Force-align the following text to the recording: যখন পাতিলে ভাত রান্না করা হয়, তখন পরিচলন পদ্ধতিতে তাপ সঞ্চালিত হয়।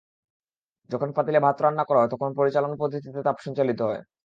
যখন 0.89 1.09
পাতিলে 1.15 1.39
ভাত 1.45 1.57
রান্না 1.61 1.83
করা 1.85 1.99
হয়, 2.01 2.11
তখন 2.13 2.29
পরিচলন 2.37 2.73
পদ্ধতিতে 2.81 3.19
তাপ 3.27 3.37
সঞ্চালিত 3.45 3.79
হয়। 3.87 4.01